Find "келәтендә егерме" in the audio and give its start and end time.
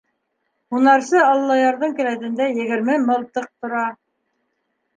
2.01-2.99